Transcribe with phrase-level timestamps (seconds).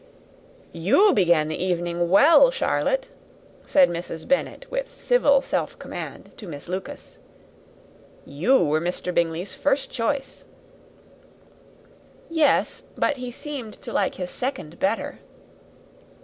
[0.73, 3.09] "You began the evening well, Charlotte,"
[3.67, 4.27] said Mrs.
[4.27, 7.19] Bennet, with civil self command, to Miss Lucas.
[8.25, 9.13] "You were Mr.
[9.13, 10.45] Bingley's first choice."
[12.31, 15.19] "Yes; but he seemed to like his second better."